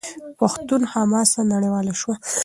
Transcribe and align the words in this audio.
پښتون 0.39 0.81
حماسه 0.93 1.41
نړیواله 1.53 1.93
شوه. 1.99 2.15